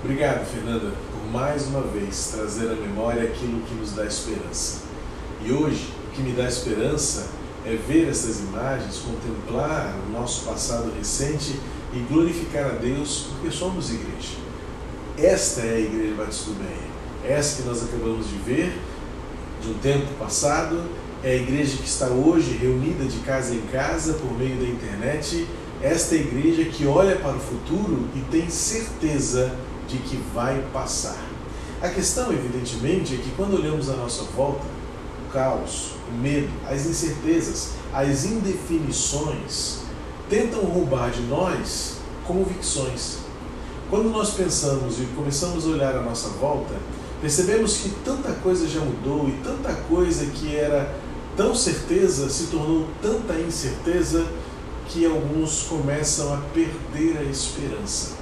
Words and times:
Obrigado, 0.00 0.46
Fernanda, 0.46 0.92
por 1.10 1.32
mais 1.32 1.66
uma 1.66 1.80
vez 1.80 2.30
trazer 2.32 2.70
à 2.70 2.74
memória 2.76 3.24
aquilo 3.24 3.60
que 3.62 3.74
nos 3.74 3.90
dá 3.92 4.06
esperança. 4.06 4.82
E 5.44 5.50
hoje, 5.50 5.92
o 6.06 6.14
que 6.14 6.22
me 6.22 6.32
dá 6.34 6.46
esperança 6.46 7.26
é 7.66 7.74
ver 7.74 8.08
essas 8.08 8.38
imagens, 8.38 8.98
contemplar 8.98 9.92
o 10.06 10.12
nosso 10.12 10.44
passado 10.44 10.92
recente 10.96 11.58
e 11.92 11.98
glorificar 12.08 12.66
a 12.66 12.74
Deus 12.74 13.26
porque 13.32 13.50
somos 13.50 13.90
igreja. 13.90 14.36
Esta 15.18 15.62
é 15.62 15.74
a 15.74 15.80
Igreja 15.80 16.14
Batista 16.14 16.50
do 16.50 16.58
Bem. 16.60 17.28
Essa 17.28 17.60
que 17.60 17.68
nós 17.68 17.82
acabamos 17.82 18.28
de 18.28 18.36
ver 18.36 18.78
de 19.60 19.68
um 19.68 19.74
tempo 19.78 20.06
passado, 20.16 20.80
é 21.24 21.32
a 21.32 21.36
igreja 21.36 21.76
que 21.76 21.88
está 21.88 22.06
hoje 22.06 22.56
reunida 22.56 23.04
de 23.04 23.18
casa 23.18 23.52
em 23.52 23.62
casa 23.72 24.12
por 24.14 24.32
meio 24.38 24.58
da 24.58 24.68
internet. 24.68 25.44
Esta 25.82 26.14
é 26.14 26.18
a 26.18 26.20
igreja 26.20 26.64
que 26.66 26.86
olha 26.86 27.16
para 27.16 27.36
o 27.36 27.40
futuro 27.40 28.06
e 28.14 28.20
tem 28.30 28.48
certeza 28.48 29.52
de 29.88 29.98
que 29.98 30.16
vai 30.34 30.64
passar. 30.72 31.18
A 31.80 31.88
questão, 31.88 32.32
evidentemente, 32.32 33.14
é 33.14 33.18
que 33.18 33.30
quando 33.36 33.54
olhamos 33.54 33.88
à 33.88 33.94
nossa 33.94 34.24
volta, 34.24 34.64
o 35.26 35.32
caos, 35.32 35.92
o 36.08 36.12
medo, 36.12 36.50
as 36.68 36.86
incertezas, 36.86 37.70
as 37.92 38.24
indefinições 38.24 39.78
tentam 40.28 40.60
roubar 40.60 41.10
de 41.10 41.22
nós 41.22 41.96
convicções. 42.26 43.18
Quando 43.88 44.10
nós 44.10 44.30
pensamos 44.30 45.00
e 45.00 45.04
começamos 45.16 45.64
a 45.64 45.68
olhar 45.68 45.96
à 45.96 46.02
nossa 46.02 46.28
volta, 46.28 46.74
percebemos 47.20 47.78
que 47.78 47.88
tanta 48.04 48.32
coisa 48.32 48.68
já 48.68 48.80
mudou 48.80 49.28
e 49.28 49.32
tanta 49.42 49.72
coisa 49.88 50.26
que 50.26 50.54
era 50.54 50.94
tão 51.36 51.54
certeza 51.54 52.28
se 52.28 52.48
tornou 52.48 52.86
tanta 53.00 53.38
incerteza 53.38 54.26
que 54.88 55.06
alguns 55.06 55.62
começam 55.62 56.34
a 56.34 56.38
perder 56.52 57.18
a 57.18 57.22
esperança. 57.22 58.17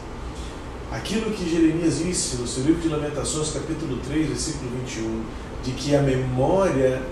Aquilo 0.90 1.32
que 1.32 1.50
Jeremias 1.50 1.98
disse 1.98 2.36
no 2.36 2.46
seu 2.46 2.62
livro 2.62 2.80
de 2.80 2.88
Lamentações, 2.88 3.50
capítulo 3.50 3.98
3, 4.06 4.28
versículo 4.28 4.70
21, 4.84 5.24
de 5.64 5.72
que 5.72 5.96
a 5.96 6.00
memória 6.00 7.02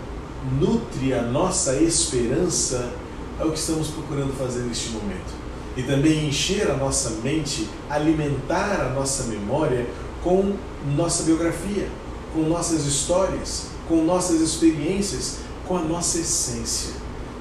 nutre 0.60 1.12
a 1.12 1.22
nossa 1.22 1.74
esperança, 1.76 2.92
é 3.40 3.44
o 3.44 3.50
que 3.50 3.58
estamos 3.58 3.88
procurando 3.88 4.32
fazer 4.38 4.60
neste 4.60 4.90
momento. 4.90 5.34
E 5.76 5.82
também 5.82 6.28
encher 6.28 6.70
a 6.70 6.76
nossa 6.76 7.18
mente, 7.24 7.68
alimentar 7.90 8.80
a 8.80 8.90
nossa 8.90 9.24
memória 9.24 9.86
com 10.22 10.54
nossa 10.96 11.24
biografia, 11.24 11.88
com 12.32 12.42
nossas 12.42 12.86
histórias, 12.86 13.66
com 13.88 14.04
nossas 14.04 14.40
experiências, 14.40 15.38
com 15.66 15.76
a 15.76 15.82
nossa 15.82 16.20
essência. 16.20 16.92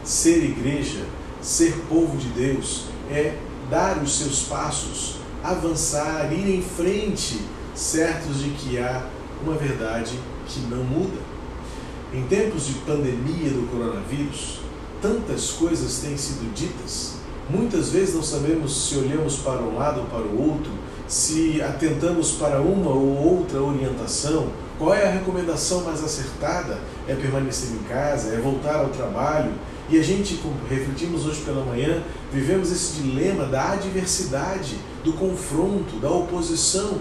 Ser 0.03 0.43
igreja, 0.43 1.05
ser 1.43 1.75
povo 1.87 2.17
de 2.17 2.29
Deus, 2.29 2.85
é 3.11 3.37
dar 3.69 4.01
os 4.01 4.17
seus 4.17 4.41
passos 4.41 5.22
avançar, 5.43 6.31
ir 6.31 6.57
em 6.57 6.61
frente, 6.61 7.41
certos 7.75 8.41
de 8.41 8.51
que 8.51 8.77
há 8.77 9.05
uma 9.43 9.55
verdade 9.55 10.17
que 10.47 10.61
não 10.61 10.83
muda. 10.83 11.19
Em 12.13 12.23
tempos 12.23 12.67
de 12.67 12.73
pandemia 12.75 13.49
do 13.49 13.69
coronavírus, 13.69 14.59
tantas 15.01 15.51
coisas 15.51 15.99
têm 15.99 16.15
sido 16.15 16.53
ditas. 16.53 17.15
Muitas 17.49 17.89
vezes 17.89 18.15
não 18.15 18.23
sabemos 18.23 18.87
se 18.87 18.95
olhamos 18.95 19.37
para 19.37 19.61
um 19.61 19.75
lado 19.75 20.01
ou 20.01 20.05
para 20.05 20.21
o 20.21 20.49
outro, 20.49 20.71
se 21.07 21.61
atentamos 21.61 22.31
para 22.33 22.61
uma 22.61 22.91
ou 22.91 23.37
outra 23.37 23.61
orientação, 23.61 24.47
qual 24.79 24.93
é 24.93 25.07
a 25.07 25.11
recomendação 25.11 25.81
mais 25.83 26.03
acertada? 26.03 26.79
É 27.07 27.13
permanecer 27.15 27.69
em 27.71 27.83
casa? 27.83 28.33
É 28.33 28.37
voltar 28.37 28.75
ao 28.75 28.89
trabalho? 28.89 29.51
E 29.89 29.99
a 29.99 30.03
gente, 30.03 30.35
como 30.35 30.55
refletimos 30.69 31.25
hoje 31.25 31.41
pela 31.41 31.63
manhã, 31.65 32.01
vivemos 32.31 32.71
esse 32.71 33.01
dilema 33.01 33.45
da 33.45 33.71
adversidade, 33.71 34.77
do 35.03 35.13
confronto, 35.13 35.97
da 35.97 36.09
oposição. 36.09 36.99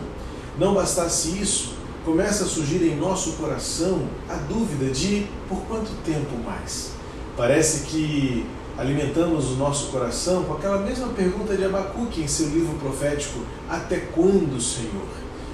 Não 0.58 0.74
bastasse 0.74 1.38
isso, 1.40 1.74
começa 2.04 2.44
a 2.44 2.46
surgir 2.46 2.82
em 2.82 2.96
nosso 2.96 3.32
coração 3.32 4.02
a 4.28 4.34
dúvida 4.34 4.92
de 4.92 5.26
por 5.48 5.60
quanto 5.62 5.90
tempo 6.04 6.36
mais. 6.44 6.90
Parece 7.36 7.86
que 7.86 8.44
alimentamos 8.76 9.52
o 9.52 9.54
nosso 9.54 9.90
coração 9.90 10.44
com 10.44 10.54
aquela 10.54 10.78
mesma 10.78 11.08
pergunta 11.08 11.56
de 11.56 11.64
Abacuque 11.64 12.20
em 12.20 12.28
seu 12.28 12.48
livro 12.48 12.74
profético: 12.78 13.40
Até 13.68 13.96
quando, 13.96 14.60
Senhor? 14.60 15.06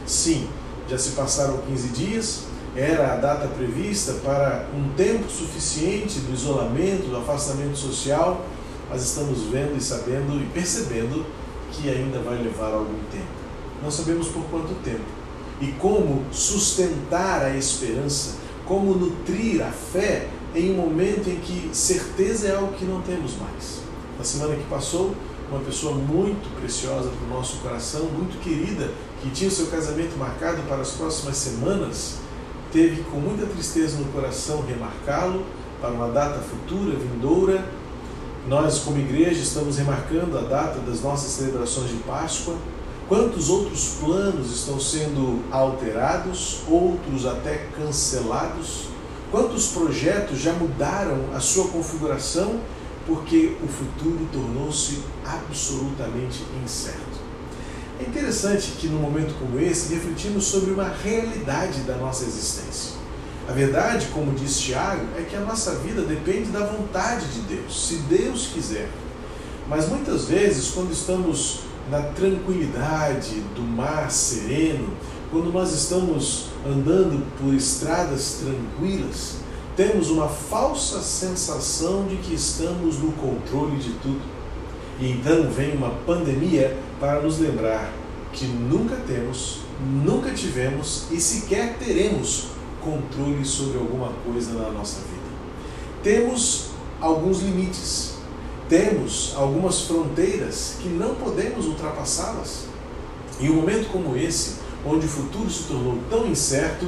Sim, 0.06 0.48
já 0.88 0.96
se 0.96 1.10
passaram 1.10 1.58
15 1.58 1.88
dias, 1.88 2.44
era 2.76 3.14
a 3.14 3.16
data 3.16 3.48
prevista 3.48 4.14
para 4.24 4.66
um 4.74 4.90
tempo 4.94 5.28
suficiente 5.28 6.20
do 6.20 6.32
isolamento, 6.32 7.08
do 7.08 7.16
afastamento 7.16 7.76
social, 7.76 8.46
mas 8.88 9.02
estamos 9.02 9.44
vendo 9.44 9.76
e 9.76 9.80
sabendo 9.80 10.40
e 10.40 10.46
percebendo 10.52 11.24
que 11.72 11.88
ainda 11.88 12.18
vai 12.20 12.38
levar 12.38 12.72
algum 12.72 12.98
tempo. 13.10 13.38
Não 13.82 13.90
sabemos 13.90 14.28
por 14.28 14.42
quanto 14.44 14.74
tempo. 14.82 15.04
E 15.60 15.72
como 15.72 16.24
sustentar 16.32 17.42
a 17.42 17.56
esperança, 17.56 18.36
como 18.64 18.94
nutrir 18.94 19.62
a 19.62 19.70
fé 19.70 20.28
em 20.54 20.72
um 20.72 20.76
momento 20.76 21.28
em 21.28 21.36
que 21.36 21.70
certeza 21.72 22.48
é 22.48 22.56
algo 22.56 22.72
que 22.74 22.84
não 22.84 23.00
temos 23.02 23.36
mais. 23.36 23.82
Na 24.16 24.24
semana 24.24 24.54
que 24.56 24.64
passou, 24.64 25.14
uma 25.50 25.60
pessoa 25.60 25.94
muito 25.94 26.54
preciosa 26.60 27.08
para 27.08 27.26
o 27.26 27.38
nosso 27.38 27.58
coração, 27.58 28.04
muito 28.04 28.40
querida, 28.42 28.90
que 29.22 29.30
tinha 29.30 29.48
o 29.48 29.52
seu 29.52 29.66
casamento 29.66 30.16
marcado 30.18 30.62
para 30.62 30.82
as 30.82 30.90
próximas 30.90 31.36
semanas, 31.36 32.16
teve 32.72 33.02
com 33.04 33.18
muita 33.18 33.46
tristeza 33.46 33.98
no 33.98 34.06
coração 34.12 34.64
remarcá-lo 34.66 35.44
para 35.80 35.90
uma 35.90 36.08
data 36.08 36.40
futura, 36.40 36.96
vindoura. 36.96 37.64
Nós, 38.46 38.80
como 38.80 38.98
igreja, 38.98 39.40
estamos 39.40 39.78
remarcando 39.78 40.36
a 40.38 40.42
data 40.42 40.80
das 40.80 41.02
nossas 41.02 41.30
celebrações 41.32 41.90
de 41.90 41.96
Páscoa. 41.98 42.56
Quantos 43.08 43.48
outros 43.48 43.96
planos 44.00 44.52
estão 44.52 44.78
sendo 44.78 45.42
alterados, 45.50 46.60
outros 46.68 47.24
até 47.24 47.66
cancelados? 47.76 48.88
Quantos 49.30 49.68
projetos 49.68 50.38
já 50.38 50.52
mudaram 50.52 51.34
a 51.34 51.40
sua 51.40 51.68
configuração 51.68 52.60
porque 53.06 53.56
o 53.62 53.68
futuro 53.68 54.28
tornou-se 54.32 55.02
absolutamente 55.24 56.44
incerto? 56.62 57.07
É 58.00 58.04
interessante 58.04 58.72
que 58.78 58.86
num 58.86 59.00
momento 59.00 59.34
como 59.38 59.58
esse 59.58 59.92
refletimos 59.92 60.44
sobre 60.44 60.70
uma 60.70 60.88
realidade 60.88 61.80
da 61.80 61.96
nossa 61.96 62.24
existência. 62.24 62.96
A 63.48 63.52
verdade, 63.52 64.06
como 64.12 64.32
diz 64.32 64.60
Tiago, 64.60 65.04
é 65.16 65.22
que 65.22 65.34
a 65.34 65.40
nossa 65.40 65.74
vida 65.76 66.02
depende 66.02 66.50
da 66.50 66.64
vontade 66.66 67.26
de 67.26 67.40
Deus, 67.40 67.88
se 67.88 67.96
Deus 68.08 68.50
quiser. 68.52 68.88
Mas 69.66 69.88
muitas 69.88 70.26
vezes, 70.26 70.70
quando 70.70 70.92
estamos 70.92 71.60
na 71.90 72.02
tranquilidade 72.02 73.40
do 73.56 73.62
mar 73.62 74.10
sereno, 74.10 74.90
quando 75.30 75.52
nós 75.52 75.72
estamos 75.72 76.46
andando 76.64 77.26
por 77.38 77.52
estradas 77.52 78.42
tranquilas, 78.42 79.36
temos 79.76 80.10
uma 80.10 80.28
falsa 80.28 81.00
sensação 81.00 82.06
de 82.06 82.16
que 82.16 82.34
estamos 82.34 82.98
no 82.98 83.12
controle 83.12 83.76
de 83.76 83.90
tudo. 83.94 84.37
E 85.00 85.12
então 85.12 85.48
vem 85.50 85.76
uma 85.76 85.90
pandemia 85.90 86.76
para 86.98 87.20
nos 87.20 87.38
lembrar 87.38 87.92
que 88.32 88.46
nunca 88.46 88.96
temos, 88.96 89.60
nunca 89.80 90.32
tivemos 90.32 91.06
e 91.10 91.20
sequer 91.20 91.76
teremos 91.78 92.48
controle 92.80 93.44
sobre 93.44 93.78
alguma 93.78 94.12
coisa 94.24 94.54
na 94.54 94.70
nossa 94.70 95.00
vida. 95.00 95.28
Temos 96.02 96.70
alguns 97.00 97.40
limites, 97.42 98.14
temos 98.68 99.34
algumas 99.36 99.82
fronteiras 99.82 100.76
que 100.80 100.88
não 100.88 101.14
podemos 101.14 101.66
ultrapassá-las. 101.66 102.66
Em 103.40 103.50
um 103.50 103.54
momento 103.54 103.90
como 103.90 104.16
esse, 104.16 104.56
onde 104.84 105.06
o 105.06 105.08
futuro 105.08 105.48
se 105.48 105.64
tornou 105.64 105.98
tão 106.10 106.26
incerto, 106.26 106.86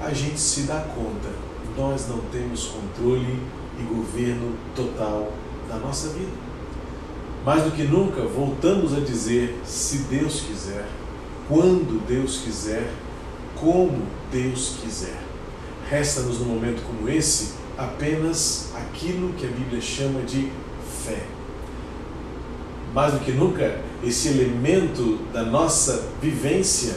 a 0.00 0.12
gente 0.12 0.38
se 0.38 0.62
dá 0.62 0.80
conta, 0.80 1.28
nós 1.76 2.08
não 2.08 2.18
temos 2.32 2.66
controle 2.66 3.40
e 3.78 3.82
governo 3.82 4.56
total 4.74 5.32
da 5.68 5.76
nossa 5.76 6.08
vida. 6.08 6.41
Mais 7.44 7.64
do 7.64 7.72
que 7.72 7.82
nunca, 7.82 8.22
voltamos 8.22 8.94
a 8.94 9.00
dizer: 9.00 9.60
se 9.64 9.98
Deus 10.04 10.42
quiser, 10.42 10.86
quando 11.48 12.06
Deus 12.06 12.38
quiser, 12.38 12.88
como 13.56 14.02
Deus 14.30 14.76
quiser. 14.80 15.20
Resta-nos 15.88 16.38
num 16.38 16.46
momento 16.46 16.82
como 16.86 17.08
esse 17.08 17.54
apenas 17.76 18.70
aquilo 18.76 19.32
que 19.34 19.44
a 19.44 19.50
Bíblia 19.50 19.80
chama 19.80 20.20
de 20.22 20.50
fé. 21.04 21.22
Mais 22.94 23.12
do 23.12 23.20
que 23.20 23.32
nunca, 23.32 23.80
esse 24.04 24.28
elemento 24.28 25.18
da 25.32 25.42
nossa 25.42 26.08
vivência, 26.20 26.94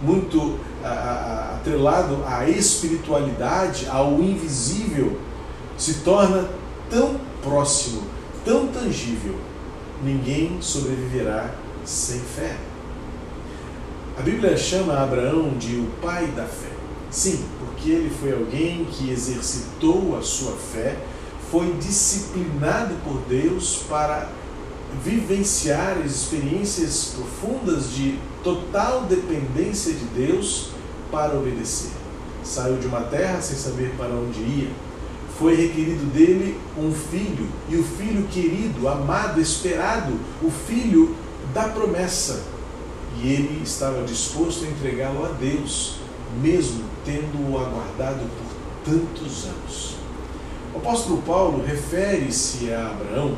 muito 0.00 0.58
atrelado 0.82 2.22
à 2.26 2.48
espiritualidade, 2.48 3.86
ao 3.88 4.20
invisível, 4.20 5.18
se 5.76 5.94
torna 6.00 6.48
tão 6.88 7.20
próximo, 7.42 8.02
tão 8.44 8.68
tangível 8.68 9.34
ninguém 10.04 10.60
sobreviverá 10.60 11.54
sem 11.84 12.20
fé. 12.20 12.56
A 14.16 14.22
Bíblia 14.22 14.56
chama 14.56 15.02
Abraão 15.02 15.56
de 15.58 15.76
o 15.76 15.86
pai 16.00 16.26
da 16.28 16.44
fé. 16.44 16.70
Sim, 17.10 17.44
porque 17.58 17.90
ele 17.90 18.10
foi 18.20 18.32
alguém 18.32 18.84
que 18.84 19.10
exercitou 19.10 20.16
a 20.16 20.22
sua 20.22 20.52
fé, 20.52 20.96
foi 21.50 21.72
disciplinado 21.74 22.94
por 23.04 23.20
Deus 23.28 23.84
para 23.88 24.28
vivenciar 25.02 25.98
experiências 26.04 27.14
profundas 27.16 27.90
de 27.90 28.18
total 28.42 29.04
dependência 29.04 29.92
de 29.92 30.04
Deus 30.06 30.70
para 31.10 31.36
obedecer. 31.36 31.90
Saiu 32.42 32.76
de 32.76 32.86
uma 32.86 33.00
terra 33.00 33.40
sem 33.40 33.56
saber 33.56 33.94
para 33.96 34.14
onde 34.14 34.40
ia. 34.40 34.70
Foi 35.38 35.56
requerido 35.56 36.04
dele 36.06 36.58
um 36.78 36.92
filho, 36.92 37.48
e 37.68 37.76
o 37.76 37.82
filho 37.82 38.26
querido, 38.28 38.88
amado, 38.88 39.40
esperado, 39.40 40.12
o 40.42 40.50
filho 40.50 41.16
da 41.52 41.68
promessa. 41.68 42.42
E 43.20 43.28
ele 43.28 43.62
estava 43.62 44.02
disposto 44.04 44.64
a 44.64 44.68
entregá-lo 44.68 45.24
a 45.24 45.28
Deus, 45.28 45.96
mesmo 46.40 46.84
tendo-o 47.04 47.58
aguardado 47.58 48.20
por 48.20 48.92
tantos 48.92 49.44
anos. 49.44 49.94
O 50.74 50.78
apóstolo 50.78 51.22
Paulo 51.22 51.64
refere-se 51.64 52.72
a 52.72 52.90
Abraão 52.90 53.36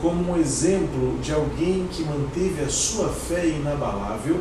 como 0.00 0.32
um 0.32 0.36
exemplo 0.36 1.16
de 1.22 1.32
alguém 1.32 1.86
que 1.92 2.02
manteve 2.02 2.64
a 2.64 2.68
sua 2.68 3.08
fé 3.08 3.46
inabalável 3.46 4.40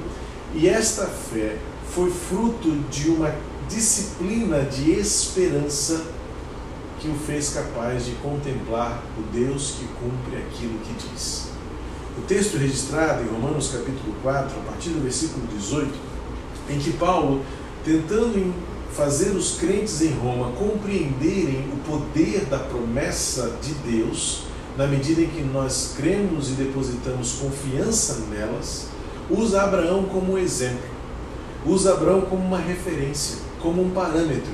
e 0.56 0.68
esta 0.68 1.06
fé 1.06 1.58
foi 1.94 2.10
fruto 2.10 2.72
de 2.90 3.10
uma 3.10 3.34
disciplina 3.70 4.62
de 4.64 4.92
esperança 4.92 6.04
que 7.02 7.10
o 7.10 7.16
fez 7.16 7.50
capaz 7.50 8.06
de 8.06 8.12
contemplar 8.16 9.04
o 9.18 9.24
Deus 9.34 9.76
que 9.80 9.86
cumpre 10.00 10.38
aquilo 10.38 10.78
que 10.80 10.94
diz. 11.10 11.48
O 12.16 12.22
texto 12.22 12.58
registrado 12.58 13.24
em 13.24 13.28
Romanos 13.28 13.70
capítulo 13.70 14.14
4, 14.22 14.60
a 14.60 14.72
partir 14.72 14.90
do 14.90 15.02
versículo 15.02 15.48
18, 15.48 15.92
em 16.70 16.78
que 16.78 16.94
Paulo, 16.94 17.44
tentando 17.84 18.54
fazer 18.92 19.30
os 19.30 19.58
crentes 19.58 20.02
em 20.02 20.12
Roma 20.12 20.52
compreenderem 20.52 21.66
o 21.74 21.78
poder 21.90 22.46
da 22.46 22.60
promessa 22.60 23.52
de 23.64 23.74
Deus, 23.74 24.44
na 24.78 24.86
medida 24.86 25.22
em 25.22 25.28
que 25.28 25.42
nós 25.42 25.96
cremos 25.98 26.52
e 26.52 26.54
depositamos 26.54 27.34
confiança 27.34 28.26
nelas, 28.30 28.90
usa 29.28 29.64
Abraão 29.64 30.04
como 30.04 30.38
exemplo, 30.38 30.90
usa 31.66 31.94
Abraão 31.94 32.22
como 32.22 32.46
uma 32.46 32.60
referência, 32.60 33.38
como 33.60 33.82
um 33.82 33.90
parâmetro 33.90 34.54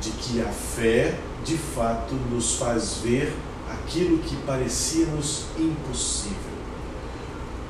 de 0.00 0.10
que 0.10 0.40
a 0.40 0.48
fé 0.48 1.14
de 1.44 1.56
fato 1.56 2.14
nos 2.30 2.54
faz 2.54 2.98
ver 3.02 3.32
aquilo 3.70 4.18
que 4.18 4.36
parecia-nos 4.46 5.46
impossível. 5.58 6.36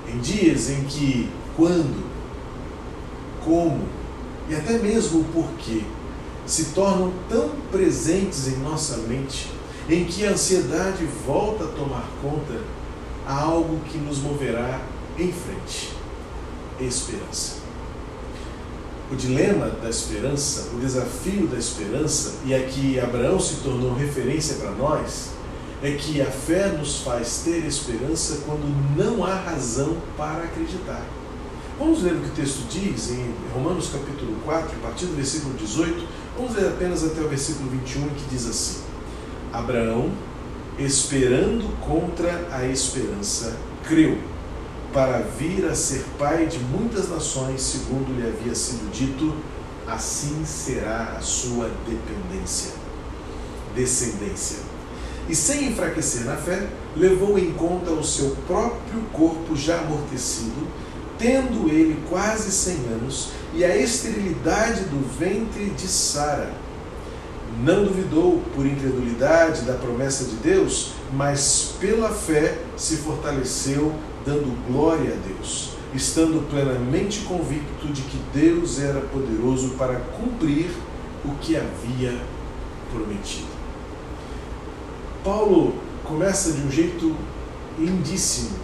Em 0.08 0.18
dias 0.18 0.68
em 0.70 0.84
que, 0.84 1.30
quando, 1.56 2.04
como 3.44 4.02
e 4.48 4.54
até 4.54 4.78
mesmo 4.78 5.20
o 5.20 5.24
porquê 5.24 5.82
se 6.44 6.66
tornam 6.66 7.12
tão 7.28 7.50
presentes 7.70 8.48
em 8.48 8.58
nossa 8.58 8.98
mente, 8.98 9.50
em 9.88 10.04
que 10.04 10.26
a 10.26 10.30
ansiedade 10.30 11.04
volta 11.26 11.64
a 11.64 11.68
tomar 11.68 12.08
conta, 12.20 12.60
há 13.26 13.40
algo 13.40 13.78
que 13.88 13.98
nos 13.98 14.18
moverá 14.18 14.80
em 15.18 15.32
frente: 15.32 15.92
esperança. 16.80 17.61
O 19.12 19.14
dilema 19.14 19.66
da 19.82 19.90
esperança, 19.90 20.70
o 20.74 20.80
desafio 20.80 21.46
da 21.46 21.58
esperança, 21.58 22.36
e 22.46 22.54
aqui 22.54 22.98
Abraão 22.98 23.38
se 23.38 23.56
tornou 23.56 23.92
referência 23.92 24.56
para 24.56 24.70
nós, 24.70 25.32
é 25.82 25.90
que 25.90 26.22
a 26.22 26.30
fé 26.30 26.68
nos 26.68 27.00
faz 27.02 27.42
ter 27.44 27.62
esperança 27.66 28.40
quando 28.46 28.64
não 28.96 29.22
há 29.22 29.34
razão 29.34 29.98
para 30.16 30.44
acreditar. 30.44 31.04
Vamos 31.78 32.02
ler 32.02 32.14
o 32.14 32.20
que 32.20 32.28
o 32.28 32.32
texto 32.32 32.66
diz 32.70 33.10
em 33.10 33.34
Romanos 33.52 33.90
capítulo 33.92 34.34
4, 34.46 34.78
a 34.78 34.86
partir 34.86 35.04
do 35.04 35.14
versículo 35.14 35.52
18. 35.58 36.08
Vamos 36.38 36.56
ler 36.56 36.68
apenas 36.68 37.04
até 37.04 37.20
o 37.20 37.28
versículo 37.28 37.68
21, 37.68 38.08
que 38.08 38.24
diz 38.30 38.48
assim: 38.48 38.80
Abraão, 39.52 40.10
esperando 40.78 41.68
contra 41.86 42.48
a 42.50 42.66
esperança, 42.66 43.58
creu 43.84 44.31
para 44.92 45.18
vir 45.38 45.64
a 45.64 45.74
ser 45.74 46.04
pai 46.18 46.46
de 46.46 46.58
muitas 46.58 47.08
nações, 47.08 47.62
segundo 47.62 48.14
lhe 48.14 48.26
havia 48.26 48.54
sido 48.54 48.92
dito, 48.92 49.34
assim 49.86 50.44
será 50.44 51.16
a 51.18 51.20
sua 51.20 51.70
dependência, 51.86 52.72
descendência. 53.74 54.58
E 55.28 55.34
sem 55.34 55.68
enfraquecer 55.68 56.24
na 56.24 56.36
fé, 56.36 56.68
levou 56.96 57.38
em 57.38 57.52
conta 57.52 57.90
o 57.90 58.04
seu 58.04 58.36
próprio 58.46 59.00
corpo 59.12 59.56
já 59.56 59.78
amortecido, 59.80 60.66
tendo 61.18 61.70
ele 61.70 62.02
quase 62.08 62.50
cem 62.50 62.76
anos, 62.92 63.30
e 63.54 63.64
a 63.64 63.76
esterilidade 63.76 64.84
do 64.84 65.08
ventre 65.18 65.70
de 65.70 65.86
Sara. 65.86 66.52
Não 67.60 67.84
duvidou 67.84 68.42
por 68.54 68.66
incredulidade 68.66 69.62
da 69.62 69.74
promessa 69.74 70.24
de 70.24 70.36
Deus, 70.36 70.92
mas 71.12 71.74
pela 71.78 72.10
fé 72.10 72.58
se 72.76 72.96
fortaleceu 72.96 73.92
dando 74.24 74.56
glória 74.66 75.12
a 75.12 75.28
Deus, 75.28 75.72
estando 75.94 76.48
plenamente 76.48 77.20
convicto 77.20 77.88
de 77.88 78.02
que 78.02 78.18
Deus 78.32 78.80
era 78.80 79.00
poderoso 79.00 79.70
para 79.70 79.96
cumprir 79.96 80.70
o 81.24 81.34
que 81.40 81.56
havia 81.56 82.18
prometido. 82.92 83.46
Paulo 85.22 85.74
começa 86.04 86.52
de 86.52 86.62
um 86.62 86.70
jeito 86.70 87.14
lindíssimo 87.78 88.62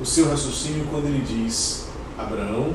o 0.00 0.06
seu 0.06 0.28
raciocínio 0.28 0.86
quando 0.90 1.06
ele 1.06 1.22
diz: 1.22 1.86
Abraão 2.16 2.74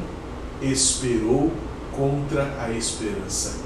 esperou 0.62 1.52
contra 1.92 2.56
a 2.60 2.72
esperança. 2.72 3.65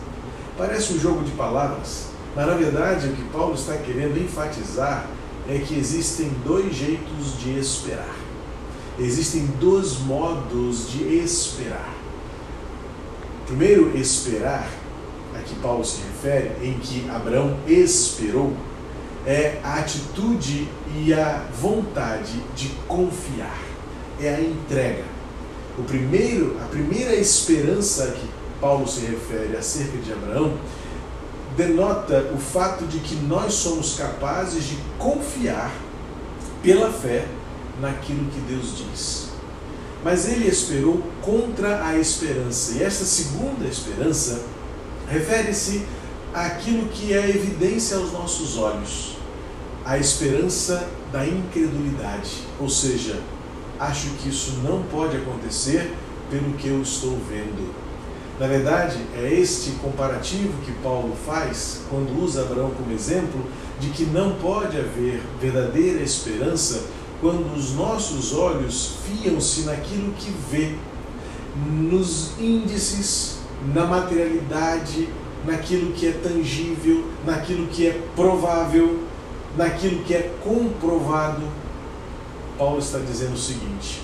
Parece 0.60 0.92
um 0.92 1.00
jogo 1.00 1.24
de 1.24 1.32
palavras, 1.32 2.08
mas 2.36 2.46
na 2.46 2.54
verdade 2.54 3.08
o 3.08 3.14
que 3.14 3.24
Paulo 3.30 3.56
está 3.56 3.78
querendo 3.78 4.22
enfatizar 4.22 5.08
é 5.48 5.58
que 5.58 5.74
existem 5.74 6.30
dois 6.46 6.76
jeitos 6.76 7.40
de 7.40 7.58
esperar. 7.58 8.14
Existem 9.00 9.46
dois 9.58 9.98
modos 10.00 10.92
de 10.92 11.16
esperar. 11.16 11.94
Primeiro, 13.48 13.98
esperar, 13.98 14.70
a 15.34 15.40
que 15.40 15.56
Paulo 15.56 15.86
se 15.86 16.02
refere, 16.02 16.52
em 16.62 16.74
que 16.74 17.10
Abraão 17.10 17.58
esperou, 17.66 18.52
é 19.26 19.62
a 19.64 19.76
atitude 19.76 20.68
e 20.94 21.14
a 21.14 21.42
vontade 21.58 22.38
de 22.54 22.68
confiar, 22.86 23.64
é 24.20 24.36
a 24.36 24.42
entrega. 24.42 25.06
O 25.78 25.84
primeiro, 25.84 26.58
a 26.62 26.66
primeira 26.66 27.16
esperança 27.16 28.08
que 28.08 28.28
Paulo 28.60 28.88
se 28.88 29.02
refere 29.02 29.56
acerca 29.58 29.98
de 29.98 30.12
Abraão 30.12 30.58
denota 31.60 32.32
o 32.34 32.38
fato 32.38 32.86
de 32.86 33.00
que 33.00 33.16
nós 33.16 33.54
somos 33.54 33.96
capazes 33.96 34.64
de 34.64 34.78
confiar 34.98 35.74
pela 36.64 36.90
fé 36.90 37.28
naquilo 37.82 38.32
que 38.32 38.40
Deus 38.42 38.78
diz. 38.78 39.30
Mas 40.02 40.26
ele 40.30 40.48
esperou 40.48 41.04
contra 41.22 41.86
a 41.86 41.98
esperança. 41.98 42.78
E 42.78 42.84
essa 42.84 43.04
segunda 43.04 43.68
esperança 43.68 44.42
refere-se 45.10 45.86
àquilo 46.34 46.88
que 46.88 47.14
é 47.14 47.30
evidência 47.30 47.98
aos 47.98 48.14
nossos 48.14 48.58
olhos, 48.58 49.18
a 49.84 49.98
esperança 49.98 50.88
da 51.12 51.26
incredulidade. 51.26 52.44
Ou 52.58 52.70
seja, 52.70 53.20
acho 53.78 54.12
que 54.12 54.30
isso 54.30 54.62
não 54.64 54.84
pode 54.84 55.18
acontecer 55.18 55.94
pelo 56.30 56.54
que 56.54 56.70
eu 56.70 56.82
estou 56.82 57.20
vendo. 57.30 57.89
Na 58.40 58.48
verdade, 58.48 58.98
é 59.18 59.34
este 59.34 59.72
comparativo 59.82 60.54
que 60.64 60.72
Paulo 60.82 61.14
faz 61.26 61.82
quando 61.90 62.24
usa 62.24 62.44
Abraão 62.44 62.72
como 62.72 62.94
exemplo 62.94 63.44
de 63.82 63.90
que 63.90 64.06
não 64.06 64.36
pode 64.36 64.78
haver 64.78 65.22
verdadeira 65.42 66.02
esperança 66.02 66.86
quando 67.20 67.54
os 67.54 67.74
nossos 67.74 68.34
olhos 68.34 68.94
fiam-se 69.06 69.64
naquilo 69.64 70.14
que 70.14 70.32
vê, 70.50 70.74
nos 71.68 72.40
índices, 72.40 73.40
na 73.74 73.86
materialidade, 73.86 75.10
naquilo 75.46 75.92
que 75.92 76.08
é 76.08 76.12
tangível, 76.12 77.06
naquilo 77.26 77.68
que 77.68 77.88
é 77.88 78.02
provável, 78.16 79.04
naquilo 79.58 80.02
que 80.04 80.14
é 80.14 80.34
comprovado. 80.42 81.44
Paulo 82.58 82.80
está 82.80 83.00
dizendo 83.00 83.34
o 83.34 83.38
seguinte: 83.38 84.02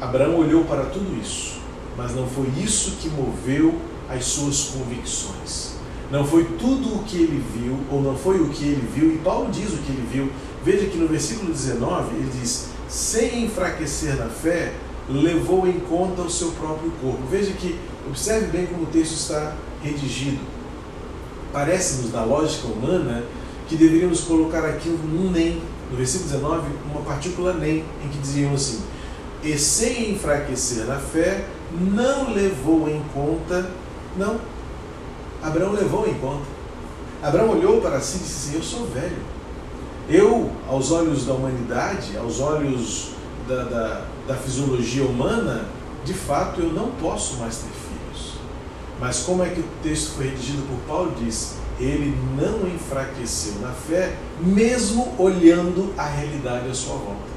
Abraão 0.00 0.36
olhou 0.36 0.64
para 0.64 0.84
tudo 0.84 1.14
isso, 1.20 1.60
mas 1.96 2.14
não 2.14 2.26
foi 2.26 2.48
isso 2.62 2.92
que 3.00 3.08
moveu 3.08 3.74
as 4.08 4.24
suas 4.24 4.64
convicções. 4.64 5.74
Não 6.10 6.24
foi 6.24 6.44
tudo 6.58 6.96
o 6.96 7.04
que 7.04 7.16
ele 7.16 7.42
viu, 7.54 7.78
ou 7.90 8.02
não 8.02 8.16
foi 8.16 8.40
o 8.40 8.48
que 8.50 8.64
ele 8.64 8.88
viu, 8.94 9.14
e 9.14 9.18
Paulo 9.18 9.50
diz 9.50 9.72
o 9.72 9.78
que 9.78 9.90
ele 9.90 10.06
viu, 10.10 10.30
Veja 10.64 10.86
que 10.86 10.96
no 10.96 11.06
versículo 11.06 11.52
19 11.52 12.16
ele 12.16 12.30
diz: 12.40 12.68
sem 12.88 13.44
enfraquecer 13.44 14.16
na 14.16 14.28
fé, 14.28 14.72
levou 15.08 15.68
em 15.68 15.78
conta 15.78 16.22
o 16.22 16.30
seu 16.30 16.52
próprio 16.52 16.90
corpo. 17.02 17.20
Veja 17.30 17.52
que, 17.52 17.78
observe 18.08 18.46
bem 18.46 18.66
como 18.66 18.84
o 18.84 18.86
texto 18.86 19.12
está 19.12 19.54
redigido. 19.82 20.40
Parece-nos, 21.52 22.12
na 22.12 22.24
lógica 22.24 22.66
humana, 22.66 23.24
que 23.68 23.76
deveríamos 23.76 24.22
colocar 24.22 24.64
aqui 24.64 24.88
um 24.88 25.30
nem, 25.30 25.62
no 25.90 25.96
versículo 25.98 26.30
19, 26.30 26.68
uma 26.90 27.02
partícula 27.02 27.52
nem, 27.52 27.84
em 28.02 28.08
que 28.10 28.18
diziam 28.18 28.54
assim: 28.54 28.80
e 29.44 29.58
sem 29.58 30.12
enfraquecer 30.12 30.86
na 30.86 30.98
fé, 30.98 31.44
não 31.72 32.32
levou 32.32 32.88
em 32.88 33.02
conta. 33.12 33.70
Não. 34.16 34.40
Abraão 35.42 35.72
levou 35.72 36.08
em 36.08 36.14
conta. 36.14 36.46
Abraão 37.22 37.50
olhou 37.50 37.80
para 37.80 38.00
si 38.00 38.16
e 38.16 38.20
disse 38.20 38.48
assim: 38.48 38.56
Eu 38.56 38.62
sou 38.62 38.86
velho 38.86 39.16
Eu, 40.08 40.50
aos 40.68 40.90
olhos 40.90 41.26
da 41.26 41.34
humanidade, 41.34 42.16
aos 42.16 42.40
olhos 42.40 43.10
da, 43.46 43.64
da, 43.64 44.04
da 44.28 44.34
fisiologia 44.34 45.04
humana, 45.04 45.66
de 46.04 46.14
fato 46.14 46.60
eu 46.60 46.72
não 46.72 46.90
posso 46.92 47.36
mais 47.36 47.56
ter 47.56 47.68
filhos. 47.68 48.34
Mas 48.98 49.20
como 49.20 49.42
é 49.42 49.50
que 49.50 49.60
o 49.60 49.64
texto 49.82 50.16
foi 50.16 50.28
redigido 50.28 50.62
por 50.62 50.78
Paulo 50.86 51.14
diz, 51.18 51.56
ele 51.78 52.16
não 52.36 52.66
enfraqueceu 52.68 53.54
na 53.60 53.72
fé, 53.72 54.16
mesmo 54.40 55.14
olhando 55.18 55.92
a 55.98 56.06
realidade 56.06 56.70
à 56.70 56.74
sua 56.74 56.94
volta. 56.94 57.34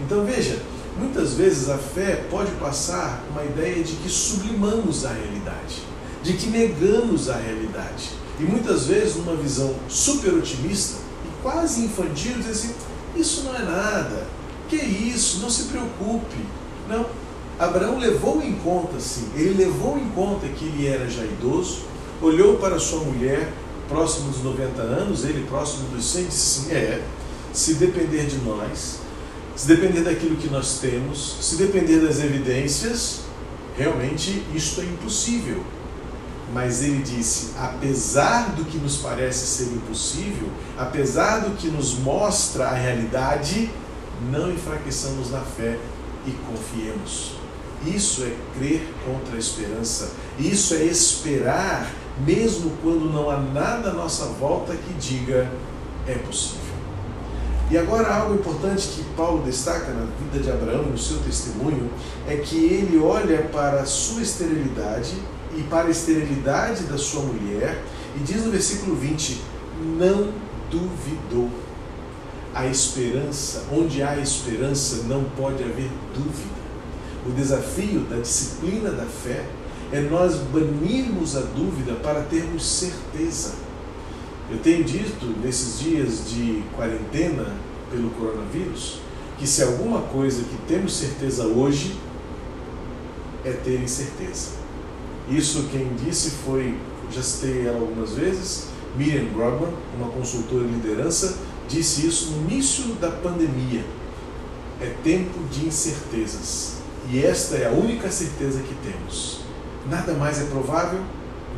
Então 0.00 0.24
veja, 0.24 0.60
muitas 0.96 1.34
vezes 1.34 1.68
a 1.68 1.78
fé 1.78 2.24
pode 2.30 2.50
passar 2.52 3.24
uma 3.30 3.44
ideia 3.44 3.82
de 3.82 3.94
que 3.94 4.08
sublimamos 4.08 5.04
a 5.04 5.12
realidade, 5.12 5.82
de 6.22 6.34
que 6.34 6.46
negamos 6.46 7.28
a 7.28 7.36
realidade. 7.36 8.10
E 8.38 8.42
muitas 8.42 8.86
vezes, 8.86 9.16
numa 9.16 9.36
visão 9.36 9.74
super 9.88 10.34
otimista 10.34 10.98
e 11.24 11.42
quase 11.42 11.84
infantil, 11.84 12.34
diz 12.38 12.50
assim: 12.50 12.74
isso 13.16 13.42
não 13.42 13.54
é 13.54 13.60
nada, 13.60 14.26
que 14.68 14.76
isso, 14.76 15.40
não 15.40 15.50
se 15.50 15.64
preocupe. 15.64 16.36
Não, 16.88 17.06
Abraão 17.58 17.98
levou 17.98 18.42
em 18.42 18.54
conta, 18.56 18.98
sim, 18.98 19.28
ele 19.36 19.64
levou 19.64 19.96
em 19.96 20.08
conta 20.10 20.48
que 20.48 20.64
ele 20.64 20.88
era 20.88 21.08
já 21.08 21.24
idoso, 21.24 21.82
olhou 22.20 22.56
para 22.56 22.78
sua 22.78 23.00
mulher, 23.00 23.52
próximo 23.88 24.30
dos 24.30 24.42
90 24.42 24.82
anos, 24.82 25.24
ele 25.24 25.46
próximo 25.46 25.88
dos 25.88 26.04
100, 26.04 26.26
disse 26.26 26.60
assim: 26.60 26.72
é, 26.72 27.02
se 27.52 27.74
depender 27.74 28.26
de 28.26 28.38
nós, 28.38 28.98
se 29.56 29.68
depender 29.68 30.02
daquilo 30.02 30.36
que 30.36 30.48
nós 30.48 30.78
temos, 30.78 31.36
se 31.40 31.56
depender 31.56 32.00
das 32.00 32.18
evidências, 32.18 33.20
realmente 33.76 34.42
isto 34.54 34.80
é 34.80 34.84
impossível. 34.84 35.62
Mas 36.52 36.82
ele 36.82 37.02
disse: 37.02 37.52
apesar 37.58 38.52
do 38.52 38.64
que 38.64 38.78
nos 38.78 38.98
parece 38.98 39.46
ser 39.46 39.74
impossível, 39.74 40.48
apesar 40.76 41.38
do 41.40 41.56
que 41.56 41.68
nos 41.68 41.94
mostra 41.94 42.68
a 42.68 42.74
realidade, 42.74 43.70
não 44.30 44.50
enfraqueçamos 44.50 45.30
na 45.30 45.40
fé 45.40 45.78
e 46.26 46.30
confiemos. 46.48 47.32
Isso 47.86 48.22
é 48.22 48.34
crer 48.56 48.88
contra 49.04 49.36
a 49.36 49.38
esperança. 49.38 50.12
Isso 50.38 50.74
é 50.74 50.84
esperar, 50.84 51.92
mesmo 52.24 52.72
quando 52.82 53.12
não 53.12 53.30
há 53.30 53.38
nada 53.38 53.90
à 53.90 53.92
nossa 53.92 54.26
volta 54.26 54.74
que 54.74 54.92
diga 54.94 55.50
é 56.06 56.14
possível. 56.14 56.63
E 57.74 57.76
agora, 57.76 58.08
algo 58.14 58.36
importante 58.36 58.86
que 58.86 59.02
Paulo 59.16 59.42
destaca 59.42 59.92
na 59.92 60.06
vida 60.20 60.38
de 60.40 60.48
Abraão, 60.48 60.84
no 60.84 60.96
seu 60.96 61.18
testemunho, 61.18 61.90
é 62.24 62.36
que 62.36 62.54
ele 62.54 62.98
olha 62.98 63.48
para 63.52 63.80
a 63.80 63.84
sua 63.84 64.22
esterilidade 64.22 65.16
e 65.56 65.62
para 65.62 65.88
a 65.88 65.90
esterilidade 65.90 66.84
da 66.84 66.96
sua 66.96 67.22
mulher, 67.22 67.82
e 68.14 68.20
diz 68.20 68.44
no 68.44 68.52
versículo 68.52 68.94
20: 68.94 69.42
não 69.98 70.32
duvidou. 70.70 71.50
A 72.54 72.64
esperança, 72.68 73.64
onde 73.72 74.04
há 74.04 74.18
esperança, 74.18 75.02
não 75.08 75.24
pode 75.36 75.64
haver 75.64 75.90
dúvida. 76.14 76.54
O 77.26 77.32
desafio 77.32 78.02
da 78.02 78.18
disciplina 78.18 78.92
da 78.92 79.04
fé 79.04 79.44
é 79.90 80.00
nós 80.00 80.36
banirmos 80.36 81.36
a 81.36 81.40
dúvida 81.40 81.94
para 81.94 82.20
termos 82.20 82.64
certeza. 82.64 83.54
Eu 84.50 84.58
tenho 84.58 84.84
dito 84.84 85.26
nesses 85.42 85.80
dias 85.80 86.28
de 86.28 86.62
quarentena 86.76 87.54
pelo 87.90 88.10
coronavírus 88.10 88.98
que 89.38 89.46
se 89.46 89.62
alguma 89.62 90.02
coisa 90.02 90.42
que 90.44 90.56
temos 90.68 90.94
certeza 90.96 91.46
hoje 91.46 91.96
é 93.44 93.52
ter 93.52 93.80
incerteza. 93.80 94.50
Isso 95.28 95.68
quem 95.72 95.94
disse 95.94 96.30
foi, 96.44 96.78
já 97.10 97.22
citei 97.22 97.66
ela 97.66 97.80
algumas 97.80 98.12
vezes, 98.12 98.66
Miriam 98.96 99.32
Grobman, 99.32 99.72
uma 99.98 100.08
consultora 100.10 100.64
em 100.64 100.72
liderança, 100.72 101.38
disse 101.68 102.06
isso 102.06 102.30
no 102.32 102.50
início 102.50 102.94
da 102.94 103.10
pandemia. 103.10 103.84
É 104.80 104.94
tempo 105.02 105.42
de 105.50 105.66
incertezas. 105.66 106.74
E 107.10 107.24
esta 107.24 107.56
é 107.56 107.66
a 107.66 107.70
única 107.70 108.10
certeza 108.10 108.60
que 108.60 108.74
temos. 108.86 109.40
Nada 109.88 110.12
mais 110.14 110.40
é 110.40 110.44
provável, 110.44 111.00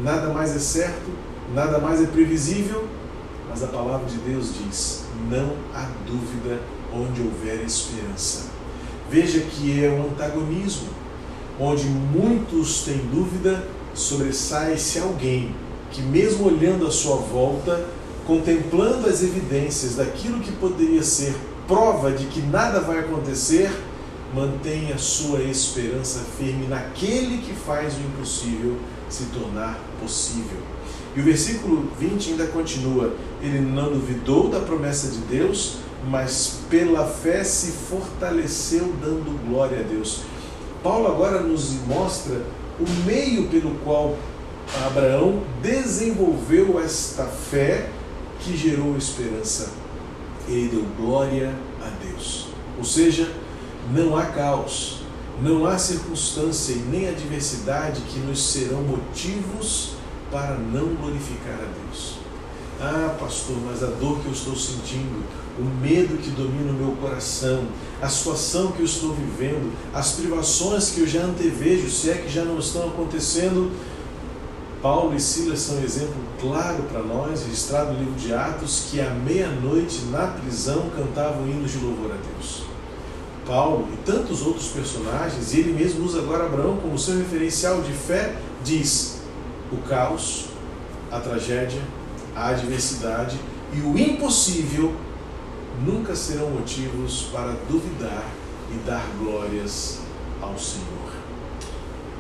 nada 0.01 0.33
mais 0.33 0.55
é 0.55 0.59
certo, 0.59 1.11
nada 1.55 1.79
mais 1.79 2.03
é 2.03 2.07
previsível, 2.07 2.87
mas 3.49 3.63
a 3.63 3.69
palavra 3.69 4.07
de 4.07 4.19
Deus 4.19 4.53
diz: 4.59 5.05
não 5.31 5.55
há 5.75 5.89
dúvida 6.07 6.61
onde 6.93 7.23
houver 7.23 7.65
esperança. 7.65 8.47
Veja 9.11 9.41
que 9.41 9.85
é 9.85 9.91
um 9.91 10.07
antagonismo, 10.07 10.89
onde 11.61 11.85
muitos 11.85 12.83
têm 12.83 12.99
dúvida, 13.13 13.67
sobressai-se 13.95 14.99
alguém 14.99 15.55
que, 15.91 16.03
mesmo 16.03 16.47
olhando 16.47 16.87
à 16.87 16.91
sua 16.91 17.17
volta, 17.17 17.87
contemplando 18.27 19.09
as 19.09 19.23
evidências 19.23 19.97
daquilo 19.97 20.41
que 20.41 20.53
poderia 20.53 21.03
ser 21.03 21.35
prova 21.67 22.11
de 22.11 22.27
que 22.27 22.41
nada 22.41 22.81
vai 22.81 22.99
acontecer, 22.99 23.71
mantém 24.35 24.93
a 24.93 24.99
sua 24.99 25.43
esperança 25.43 26.21
firme 26.37 26.67
naquele 26.67 27.39
que 27.39 27.55
faz 27.55 27.95
o 27.95 28.01
impossível 28.01 28.77
se 29.09 29.25
tornar 29.27 29.79
possível. 30.01 30.76
E 31.17 31.21
o 31.21 31.23
versículo 31.23 31.89
20 31.99 32.33
ainda 32.33 32.47
continua: 32.49 33.15
ele 33.41 33.61
não 33.61 33.91
duvidou 33.91 34.51
da 34.51 34.61
promessa 34.61 35.09
de 35.09 35.19
Deus, 35.21 35.79
mas 36.09 36.61
pela 36.69 37.07
fé 37.07 37.43
se 37.43 37.73
fortaleceu, 37.73 38.95
dando 39.01 39.49
glória 39.49 39.81
a 39.81 39.83
Deus. 39.83 40.21
Paulo 40.83 41.09
agora 41.09 41.41
nos 41.41 41.73
mostra 41.87 42.43
o 42.79 43.07
meio 43.07 43.49
pelo 43.49 43.71
qual 43.77 44.17
Abraão 44.87 45.43
desenvolveu 45.63 46.79
esta 46.79 47.25
fé 47.25 47.89
que 48.41 48.55
gerou 48.55 48.95
esperança. 48.97 49.71
Ele 50.47 50.69
deu 50.69 50.85
glória 50.99 51.53
a 51.83 51.89
Deus. 52.05 52.49
Ou 52.79 52.85
seja, 52.85 53.33
não 53.93 54.17
há 54.17 54.27
caos, 54.27 55.01
não 55.43 55.67
há 55.67 55.79
circunstância 55.79 56.75
e 56.75 56.79
nem 56.79 57.09
adversidade 57.09 58.03
que 58.03 58.19
nos 58.19 58.53
serão 58.53 58.83
motivos 58.83 59.96
para 60.31 60.57
não 60.57 60.95
glorificar 60.95 61.55
a 61.55 61.67
Deus. 61.85 62.19
Ah, 62.81 63.17
pastor, 63.19 63.57
mas 63.65 63.83
a 63.83 63.87
dor 63.87 64.21
que 64.21 64.27
eu 64.27 64.33
estou 64.33 64.55
sentindo, 64.55 65.25
o 65.59 65.65
medo 65.81 66.19
que 66.19 66.31
domina 66.31 66.71
o 66.71 66.75
meu 66.75 66.95
coração, 66.97 67.65
a 68.03 68.09
situação 68.09 68.73
que 68.73 68.81
eu 68.81 68.85
estou 68.85 69.15
vivendo, 69.15 69.73
as 69.95 70.13
privações 70.13 70.91
que 70.91 71.01
eu 71.01 71.07
já 71.07 71.23
antevejo, 71.23 71.89
se 71.89 72.11
é 72.11 72.15
que 72.15 72.29
já 72.29 72.45
não 72.45 72.59
estão 72.59 72.89
acontecendo. 72.89 73.73
Paulo 74.83 75.17
e 75.17 75.21
Silas 75.21 75.61
são 75.61 75.77
um 75.77 75.83
exemplo 75.83 76.17
claro 76.39 76.83
para 76.83 77.03
nós, 77.03 77.45
registrado 77.45 77.95
no 77.95 77.99
livro 77.99 78.15
de 78.15 78.35
Atos, 78.35 78.89
que 78.91 79.01
à 79.01 79.11
meia-noite 79.11 80.05
na 80.11 80.27
prisão 80.27 80.91
cantavam 80.95 81.49
hinos 81.49 81.73
de 81.73 81.79
louvor 81.79 82.11
a 82.13 82.15
Deus. 82.15 82.65
Paulo 83.47 83.89
e 83.93 83.97
tantos 84.05 84.43
outros 84.43 84.69
personagens, 84.69 85.55
e 85.55 85.61
ele 85.61 85.73
mesmo 85.73 86.05
usa 86.05 86.19
agora 86.19 86.45
Abraão 86.45 86.77
como 86.77 86.99
seu 86.99 87.17
referencial 87.17 87.81
de 87.81 87.93
fé, 87.93 88.37
diz: 88.63 89.16
o 89.73 89.77
caos, 89.89 90.47
a 91.11 91.21
tragédia, 91.21 91.81
a 92.35 92.49
adversidade 92.49 93.39
e 93.73 93.81
o 93.81 93.99
impossível 93.99 94.95
nunca 95.85 96.15
serão 96.15 96.51
motivos 96.51 97.29
para 97.33 97.53
duvidar 97.69 98.25
e 98.73 98.79
dar 98.87 99.05
glórias 99.19 100.01
ao 100.41 100.59
Senhor. 100.59 101.13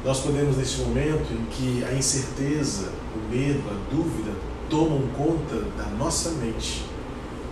Nós 0.05 0.21
podemos, 0.21 0.57
neste 0.57 0.81
momento 0.83 1.33
em 1.33 1.45
que 1.47 1.85
a 1.85 1.93
incerteza, 1.93 2.93
o 3.15 3.35
medo, 3.35 3.63
a 3.71 3.95
dúvida 3.95 4.33
tomam 4.71 5.03
conta 5.17 5.63
da 5.77 5.87
nossa 5.99 6.31
mente, 6.31 6.85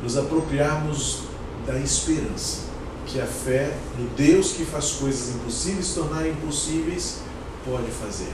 nos 0.02 0.16
apropriarmos 0.16 1.22
da 1.66 1.78
esperança 1.78 2.64
que 3.06 3.20
a 3.20 3.26
fé 3.26 3.76
no 3.98 4.08
Deus 4.10 4.52
que 4.52 4.64
faz 4.64 4.92
coisas 4.92 5.34
impossíveis 5.34 5.94
tornar 5.94 6.26
impossíveis 6.26 7.20
pode 7.64 7.90
fazer 7.90 8.32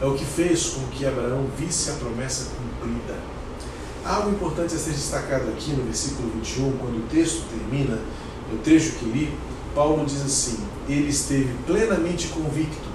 é 0.00 0.04
o 0.04 0.14
que 0.14 0.24
fez 0.24 0.68
com 0.70 0.86
que 0.88 1.04
Abraão 1.04 1.46
visse 1.56 1.90
a 1.90 1.94
promessa 1.94 2.50
cumprida. 2.56 3.18
Algo 4.04 4.30
importante 4.30 4.74
a 4.74 4.78
ser 4.78 4.92
destacado 4.92 5.48
aqui 5.50 5.72
no 5.72 5.84
versículo 5.84 6.30
21, 6.30 6.78
quando 6.78 7.04
o 7.04 7.08
texto 7.08 7.44
termina, 7.50 7.98
no 8.50 8.58
trecho 8.58 8.92
que 8.92 9.04
li, 9.04 9.38
Paulo 9.74 10.04
diz 10.06 10.22
assim: 10.22 10.58
Ele 10.88 11.10
esteve 11.10 11.54
plenamente 11.66 12.28
convicto 12.28 12.88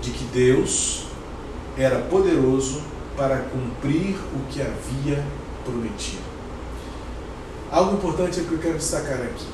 de 0.00 0.10
que 0.10 0.24
Deus 0.24 1.04
era 1.76 1.98
poderoso 2.00 2.80
para 3.16 3.36
cumprir 3.36 4.16
o 4.34 4.50
que 4.50 4.62
havia 4.62 5.24
prometido. 5.64 6.22
Algo 7.70 7.96
importante 7.96 8.40
é 8.40 8.42
que 8.42 8.50
eu 8.50 8.58
quero 8.58 8.78
destacar 8.78 9.20
aqui. 9.20 9.46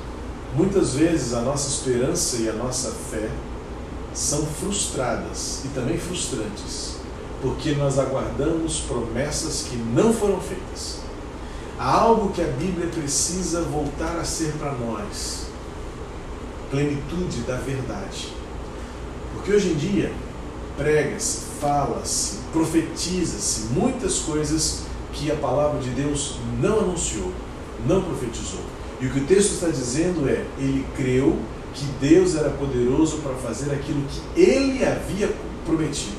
Muitas 0.55 0.95
vezes 0.95 1.35
a 1.35 1.41
nossa 1.41 1.69
esperança 1.69 2.37
e 2.37 2.49
a 2.49 2.53
nossa 2.53 2.91
fé 2.93 3.29
são 4.17 4.47
frustradas 4.47 5.61
e 5.67 5.69
também 5.69 5.99
frustrantes, 5.99 6.97
porque 7.43 7.73
nós 7.73 7.99
aguardamos 7.99 8.81
promessas 8.81 9.67
que 9.69 9.77
não 9.77 10.11
foram 10.11 10.41
feitas. 10.41 11.01
Há 11.79 12.01
algo 12.01 12.33
que 12.33 12.41
a 12.41 12.47
Bíblia 12.47 12.87
precisa 12.87 13.61
voltar 13.61 14.17
a 14.19 14.25
ser 14.25 14.53
para 14.53 14.73
nós: 14.73 15.49
plenitude 16.71 17.43
da 17.43 17.57
verdade. 17.57 18.33
Porque 19.35 19.53
hoje 19.53 19.73
em 19.73 19.75
dia 19.75 20.11
prega-se, 20.79 21.41
fala-se, 21.61 22.39
profetiza-se 22.55 23.67
muitas 23.75 24.21
coisas 24.21 24.85
que 25.13 25.31
a 25.31 25.37
palavra 25.37 25.79
de 25.79 25.91
Deus 25.91 26.39
não 26.59 26.81
anunciou. 26.81 27.33
não 27.87 28.01
profetizou. 28.01 28.61
E 28.99 29.07
o 29.07 29.11
que 29.11 29.21
o 29.21 29.27
texto 29.27 29.53
está 29.53 29.69
dizendo 29.69 30.27
é: 30.27 30.47
ele 30.59 30.87
creu 30.97 31.39
que 31.77 31.85
Deus 32.01 32.35
era 32.35 32.51
poderoso 32.51 33.19
para 33.19 33.35
fazer 33.35 33.73
aquilo 33.73 34.03
que 34.09 34.41
ele 34.41 34.85
havia 34.85 35.31
prometido. 35.65 36.17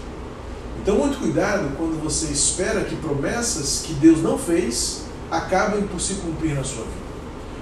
Então, 0.82 0.96
muito 0.96 1.20
cuidado 1.20 1.76
quando 1.76 2.02
você 2.02 2.28
espera 2.28 2.84
que 2.84 2.96
promessas 2.96 3.82
que 3.86 3.94
Deus 3.94 4.22
não 4.22 4.38
fez 4.38 5.02
acabem 5.30 5.86
por 5.88 6.00
se 6.00 6.14
cumprir 6.16 6.54
na 6.54 6.64
sua 6.64 6.84
vida. 6.84 7.08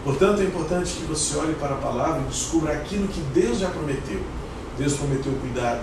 Portanto, 0.04 0.42
é 0.42 0.44
importante 0.44 0.94
que 0.94 1.04
você 1.06 1.36
olhe 1.38 1.56
para 1.56 1.74
a 1.74 1.78
palavra 1.78 2.22
e 2.22 2.30
descubra 2.30 2.74
aquilo 2.74 3.08
que 3.08 3.22
Deus 3.34 3.60
já 3.60 3.70
prometeu. 3.70 4.22
Deus 4.78 4.94
prometeu 4.94 5.32
cuidado, 5.42 5.82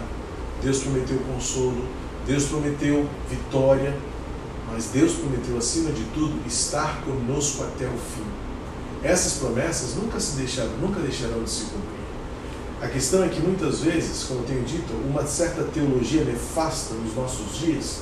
Deus 0.63 0.79
prometeu 0.81 1.19
consolo, 1.33 1.85
Deus 2.27 2.45
prometeu 2.45 3.09
vitória, 3.29 3.97
mas 4.71 4.87
Deus 4.87 5.13
prometeu, 5.15 5.57
acima 5.59 5.91
de 5.91 6.05
tudo, 6.15 6.47
estar 6.47 7.03
conosco 7.05 7.65
até 7.65 7.87
o 7.87 7.99
fim. 7.99 8.25
Essas 9.03 9.35
promessas 9.35 9.97
nunca 9.97 10.21
se 10.21 10.37
deixaram, 10.37 10.71
nunca 10.81 11.01
deixarão 11.01 11.43
de 11.43 11.51
se 11.51 11.65
cumprir. 11.65 11.92
A 12.83 12.89
questão 12.89 13.23
é 13.23 13.29
que 13.29 13.41
muitas 13.41 13.79
vezes, 13.79 14.25
como 14.25 14.43
tenho 14.43 14.65
dito, 14.65 14.93
uma 15.09 15.25
certa 15.25 15.63
teologia 15.63 16.25
nefasta 16.25 16.95
nos 16.95 17.15
nossos 17.15 17.57
dias 17.57 18.01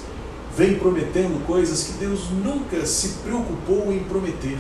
vem 0.57 0.79
prometendo 0.79 1.47
coisas 1.47 1.85
que 1.85 1.93
Deus 1.93 2.31
nunca 2.31 2.87
se 2.87 3.19
preocupou 3.19 3.93
em 3.93 4.03
prometer. 4.05 4.59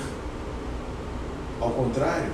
Ao 1.59 1.71
contrário, 1.71 2.31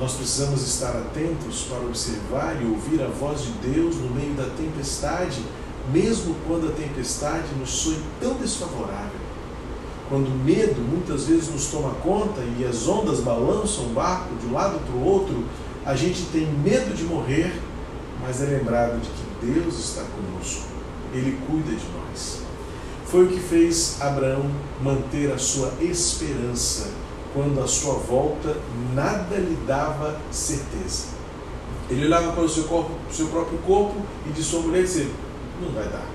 nós 0.00 0.14
precisamos 0.14 0.66
estar 0.66 0.90
atentos 0.90 1.62
para 1.68 1.78
observar 1.78 2.60
e 2.60 2.66
ouvir 2.66 3.00
a 3.00 3.06
voz 3.06 3.42
de 3.42 3.52
Deus 3.72 3.94
no 3.94 4.10
meio 4.10 4.34
da 4.34 4.46
tempestade, 4.56 5.40
mesmo 5.92 6.34
quando 6.48 6.66
a 6.66 6.72
tempestade 6.72 7.46
nos 7.60 7.70
soe 7.70 8.00
tão 8.20 8.34
desfavorável. 8.34 9.20
Quando 10.08 10.26
o 10.26 10.44
medo 10.44 10.80
muitas 10.80 11.26
vezes 11.26 11.48
nos 11.48 11.66
toma 11.66 11.90
conta 12.02 12.40
e 12.58 12.64
as 12.64 12.88
ondas 12.88 13.20
balançam 13.20 13.86
o 13.86 13.90
barco 13.90 14.34
de 14.40 14.46
um 14.46 14.52
lado 14.52 14.80
para 14.84 14.96
o 14.96 15.04
outro, 15.04 15.44
a 15.86 15.94
gente 15.94 16.22
tem 16.32 16.44
medo 16.44 16.92
de 16.96 17.04
morrer, 17.04 17.52
mas 18.20 18.42
é 18.42 18.46
lembrado 18.46 19.00
de 19.00 19.08
que 19.08 19.46
Deus 19.46 19.78
está 19.78 20.02
conosco, 20.02 20.66
Ele 21.14 21.38
cuida 21.46 21.70
de 21.70 21.86
nós. 21.96 22.40
Foi 23.06 23.24
o 23.24 23.28
que 23.28 23.38
fez 23.38 23.96
Abraão 24.00 24.50
manter 24.82 25.32
a 25.32 25.38
sua 25.38 25.72
esperança 25.80 26.90
quando 27.32 27.62
a 27.62 27.68
sua 27.68 27.94
volta 27.94 28.56
nada 28.94 29.36
lhe 29.36 29.56
dava 29.64 30.20
certeza. 30.32 31.14
Ele 31.88 32.06
olhava 32.06 32.32
para 32.32 32.42
o 32.42 32.48
seu, 32.48 32.64
corpo, 32.64 32.90
seu 33.12 33.28
próprio 33.28 33.58
corpo 33.58 33.94
e 34.26 34.30
de 34.30 34.42
sua 34.42 34.62
mulher 34.62 34.80
e 34.80 34.82
disse: 34.82 35.08
Não 35.62 35.70
vai 35.70 35.88
dar. 35.88 36.06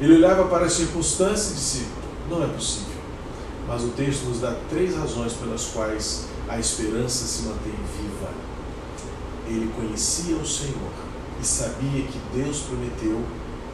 Ele 0.00 0.14
olhava 0.14 0.44
para 0.48 0.64
as 0.64 0.72
circunstâncias 0.72 1.50
e 1.50 1.54
disse: 1.54 1.86
Não 2.30 2.42
é 2.42 2.46
possível. 2.46 2.96
Mas 3.68 3.82
o 3.82 3.88
texto 3.88 4.24
nos 4.24 4.40
dá 4.40 4.56
três 4.70 4.96
razões 4.96 5.34
pelas 5.34 5.66
quais 5.66 6.24
a 6.48 6.58
esperança 6.58 7.26
se 7.26 7.42
mantém 7.42 7.74
viva. 8.00 8.30
Ele 9.48 9.70
conhecia 9.76 10.36
o 10.36 10.46
Senhor 10.46 10.92
e 11.40 11.46
sabia 11.46 12.02
que 12.02 12.20
Deus 12.34 12.60
prometeu, 12.60 13.20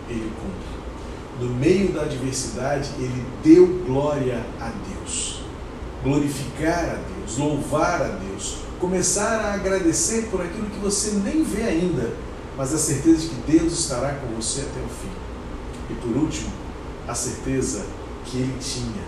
ele 0.08 0.32
cumpre. 0.40 0.82
No 1.40 1.54
meio 1.54 1.92
da 1.92 2.02
adversidade, 2.02 2.90
ele 2.98 3.24
deu 3.42 3.66
glória 3.86 4.44
a 4.60 4.70
Deus 4.88 5.42
glorificar 6.02 6.84
a 6.84 6.94
Deus, 6.94 7.38
louvar 7.38 8.02
a 8.02 8.08
Deus, 8.08 8.56
começar 8.80 9.40
a 9.40 9.54
agradecer 9.54 10.28
por 10.30 10.40
aquilo 10.40 10.68
que 10.68 10.78
você 10.78 11.12
nem 11.24 11.42
vê 11.44 11.62
ainda, 11.62 12.12
mas 12.56 12.74
a 12.74 12.78
certeza 12.78 13.20
de 13.20 13.28
que 13.28 13.52
Deus 13.52 13.72
estará 13.72 14.14
com 14.14 14.34
você 14.34 14.62
até 14.62 14.80
o 14.80 14.88
fim. 14.88 15.12
E 15.90 15.94
por 15.94 16.16
último, 16.16 16.52
a 17.06 17.14
certeza 17.14 17.84
que 18.24 18.38
ele 18.38 18.58
tinha 18.60 19.02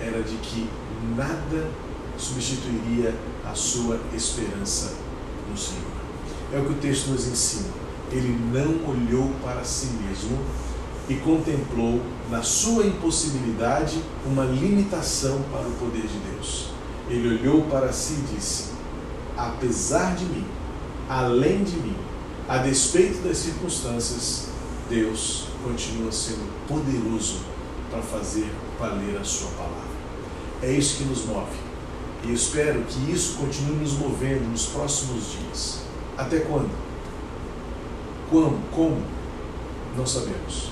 era 0.00 0.22
de 0.22 0.36
que 0.36 0.68
nada 1.16 1.68
substituiria 2.16 3.14
a 3.44 3.54
sua 3.54 4.00
esperança 4.14 4.94
no 5.50 5.56
Senhor. 5.56 5.95
É 6.52 6.58
o 6.58 6.64
que 6.64 6.72
o 6.72 6.76
texto 6.76 7.08
nos 7.08 7.26
ensina. 7.26 7.68
Ele 8.12 8.38
não 8.52 8.88
olhou 8.88 9.32
para 9.42 9.64
si 9.64 9.86
mesmo 9.86 10.38
e 11.08 11.14
contemplou 11.16 12.00
na 12.30 12.42
sua 12.42 12.86
impossibilidade 12.86 14.00
uma 14.24 14.44
limitação 14.44 15.40
para 15.50 15.66
o 15.66 15.72
poder 15.72 16.02
de 16.02 16.18
Deus. 16.30 16.70
Ele 17.08 17.38
olhou 17.38 17.62
para 17.62 17.92
si 17.92 18.14
e 18.14 18.36
disse: 18.36 18.70
Apesar 19.36 20.14
de 20.14 20.24
mim, 20.24 20.44
além 21.08 21.62
de 21.62 21.76
mim, 21.76 21.96
a 22.48 22.58
despeito 22.58 23.26
das 23.26 23.38
circunstâncias, 23.38 24.48
Deus 24.88 25.48
continua 25.64 26.12
sendo 26.12 26.48
poderoso 26.68 27.40
para 27.90 28.02
fazer 28.02 28.50
valer 28.78 29.18
a 29.20 29.24
sua 29.24 29.50
palavra. 29.50 29.96
É 30.62 30.70
isso 30.70 30.98
que 30.98 31.04
nos 31.04 31.24
move. 31.24 31.66
E 32.24 32.32
espero 32.32 32.82
que 32.82 33.10
isso 33.10 33.36
continue 33.36 33.76
nos 33.76 33.92
movendo 33.92 34.50
nos 34.50 34.66
próximos 34.66 35.32
dias. 35.32 35.85
Até 36.16 36.40
quando? 36.40 36.70
Como? 38.30 38.58
Como? 38.72 39.02
Não 39.96 40.06
sabemos. 40.06 40.70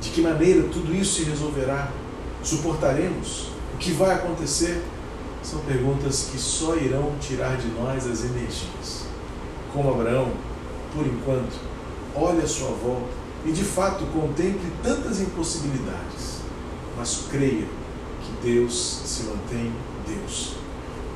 De 0.00 0.10
que 0.10 0.20
maneira 0.20 0.62
tudo 0.64 0.94
isso 0.94 1.16
se 1.16 1.24
resolverá? 1.24 1.90
Suportaremos? 2.42 3.48
O 3.74 3.78
que 3.78 3.92
vai 3.92 4.14
acontecer? 4.14 4.82
São 5.42 5.60
perguntas 5.60 6.28
que 6.32 6.38
só 6.38 6.76
irão 6.76 7.12
tirar 7.20 7.56
de 7.56 7.68
nós 7.68 8.06
as 8.06 8.24
energias. 8.24 9.06
Como 9.72 9.90
Abraão, 9.90 10.32
por 10.94 11.06
enquanto, 11.06 11.54
olhe 12.14 12.42
à 12.42 12.46
sua 12.46 12.70
volta 12.70 13.12
e 13.44 13.52
de 13.52 13.62
fato 13.62 14.04
contemple 14.06 14.72
tantas 14.82 15.20
impossibilidades, 15.20 16.40
mas 16.96 17.26
creia 17.30 17.66
que 18.22 18.46
Deus 18.50 19.02
se 19.04 19.24
mantém 19.24 19.72
Deus. 20.06 20.54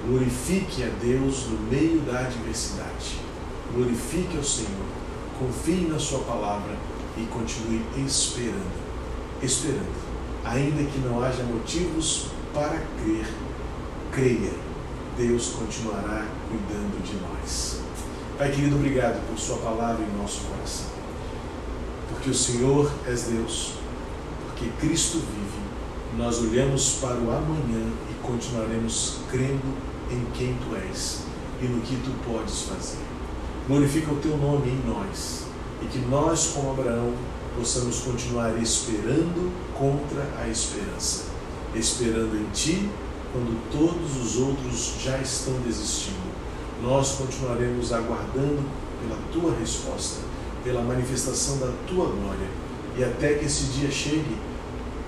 Glorifique 0.07 0.83
a 0.85 0.89
Deus 1.03 1.47
no 1.47 1.59
meio 1.71 2.01
da 2.01 2.21
adversidade. 2.21 3.30
Glorifique 3.75 4.37
ao 4.37 4.45
Senhor. 4.45 4.87
Confie 5.39 5.87
na 5.89 5.99
Sua 5.99 6.21
palavra 6.21 6.77
e 7.17 7.23
continue 7.27 7.83
esperando. 7.97 8.91
Esperando. 9.43 10.11
Ainda 10.45 10.83
que 10.91 10.99
não 10.99 11.23
haja 11.23 11.43
motivos 11.45 12.27
para 12.53 12.83
crer, 13.03 13.27
creia. 14.13 14.53
Deus 15.17 15.49
continuará 15.49 16.27
cuidando 16.49 17.03
de 17.05 17.15
nós. 17.21 17.81
Pai 18.39 18.51
querido, 18.51 18.77
obrigado 18.77 19.21
por 19.29 19.39
Sua 19.39 19.59
palavra 19.59 20.03
em 20.03 20.21
nosso 20.21 20.41
coração. 20.43 20.87
Porque 22.09 22.31
o 22.31 22.35
Senhor 22.35 22.91
é 23.07 23.13
Deus, 23.13 23.75
porque 24.47 24.69
Cristo 24.81 25.19
vive, 25.19 25.61
nós 26.17 26.39
olhamos 26.41 26.99
para 27.01 27.17
o 27.17 27.31
amanhã 27.31 27.87
e 28.11 28.27
continuaremos 28.27 29.19
crendo 29.31 29.77
em 30.11 30.25
quem 30.33 30.55
Tu 30.55 30.77
és 30.89 31.23
e 31.63 31.67
no 31.67 31.81
que 31.83 31.97
Tu 31.97 32.11
podes 32.27 32.63
fazer. 32.63 33.20
Glorifica 33.67 34.13
o 34.13 34.17
Teu 34.17 34.37
nome 34.37 34.71
em 34.71 34.83
nós 34.89 35.45
e 35.83 35.87
que 35.87 35.99
nós, 35.99 36.49
como 36.49 36.71
Abraão, 36.71 37.13
possamos 37.57 38.01
continuar 38.01 38.61
esperando 38.61 39.53
contra 39.75 40.27
a 40.43 40.49
esperança, 40.49 41.25
esperando 41.75 42.37
em 42.37 42.51
Ti 42.53 42.89
quando 43.33 43.71
todos 43.71 44.17
os 44.17 44.39
outros 44.39 44.95
já 45.03 45.19
estão 45.19 45.55
desistindo. 45.61 46.31
Nós 46.83 47.13
continuaremos 47.13 47.93
aguardando 47.93 48.63
pela 49.01 49.19
Tua 49.33 49.55
resposta, 49.59 50.21
pela 50.65 50.83
manifestação 50.83 51.59
da 51.59 51.73
Tua 51.87 52.07
glória, 52.07 52.49
e 52.97 53.05
até 53.05 53.35
que 53.35 53.45
esse 53.45 53.65
dia 53.67 53.91
chegue, 53.91 54.37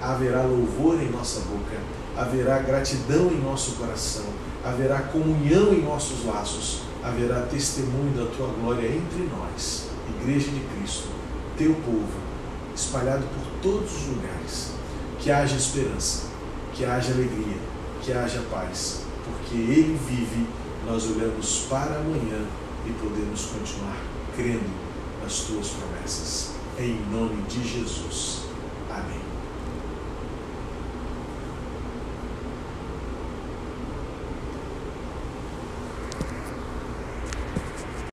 haverá 0.00 0.42
louvor 0.42 1.00
em 1.02 1.10
nossa 1.10 1.40
boca, 1.40 1.78
haverá 2.16 2.58
gratidão 2.58 3.28
em 3.28 3.40
nosso 3.40 3.72
coração, 3.72 4.24
haverá 4.64 5.00
comunhão 5.00 5.72
em 5.72 5.82
nossos 5.82 6.24
laços, 6.24 6.82
haverá 7.02 7.42
testemunho 7.42 8.12
da 8.16 8.30
Tua 8.36 8.48
glória 8.48 8.86
entre 8.86 9.24
nós 9.24 9.92
Igreja 10.22 10.50
de 10.50 10.60
Cristo, 10.60 11.08
teu 11.58 11.74
povo, 11.74 12.20
espalhado 12.74 13.24
por 13.24 13.60
todos 13.60 13.92
os 13.92 14.06
lugares. 14.08 14.72
Que 15.18 15.30
haja 15.30 15.56
esperança, 15.56 16.26
que 16.72 16.84
haja 16.84 17.12
alegria, 17.12 17.56
que 18.00 18.12
haja 18.12 18.42
paz, 18.50 19.02
porque 19.24 19.56
Ele 19.56 19.98
vive, 20.08 20.46
nós 20.86 21.04
olhamos 21.10 21.66
para 21.68 21.96
amanhã 21.96 22.44
e 22.86 22.90
podemos 22.92 23.46
continuar 23.46 23.96
crendo 24.36 24.70
nas 25.22 25.40
tuas 25.40 25.68
promessas. 25.68 26.52
Em 26.78 27.00
nome 27.10 27.42
de 27.42 27.68
Jesus. 27.68 28.51